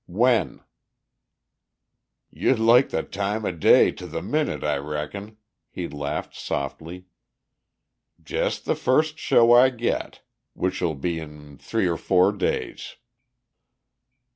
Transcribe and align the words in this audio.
"When?" 0.07 0.61
"You'd 2.31 2.57
like 2.57 2.89
the 2.89 3.03
time 3.03 3.45
o' 3.45 3.51
day 3.51 3.91
to 3.91 4.07
the 4.07 4.23
minute, 4.23 4.63
I 4.63 4.77
reckon!" 4.77 5.37
He 5.69 5.87
laughed 5.87 6.33
softly. 6.35 7.05
"Jus' 8.19 8.59
the 8.59 8.73
first 8.73 9.19
show 9.19 9.53
I 9.53 9.69
get, 9.69 10.23
which'll 10.53 10.95
be 10.95 11.19
in 11.19 11.59
three 11.59 11.85
or 11.87 11.97
four 11.97 12.31
days." 12.31 12.95